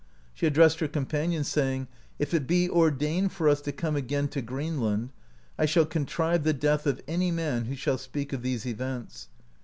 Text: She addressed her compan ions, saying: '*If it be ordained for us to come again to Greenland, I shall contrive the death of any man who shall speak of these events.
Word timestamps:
She 0.33 0.47
addressed 0.47 0.79
her 0.79 0.87
compan 0.87 1.29
ions, 1.29 1.47
saying: 1.47 1.87
'*If 2.17 2.33
it 2.33 2.47
be 2.47 2.67
ordained 2.67 3.33
for 3.33 3.47
us 3.47 3.61
to 3.61 3.71
come 3.71 3.95
again 3.95 4.29
to 4.29 4.41
Greenland, 4.41 5.11
I 5.59 5.67
shall 5.67 5.85
contrive 5.85 6.41
the 6.43 6.53
death 6.53 6.87
of 6.87 7.03
any 7.07 7.29
man 7.29 7.65
who 7.65 7.75
shall 7.75 7.99
speak 7.99 8.33
of 8.33 8.41
these 8.41 8.65
events. 8.65 9.27